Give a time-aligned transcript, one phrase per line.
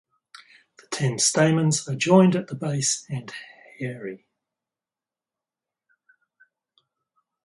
[0.79, 3.31] The ten stamens are joined at the base and
[3.77, 4.25] hairy.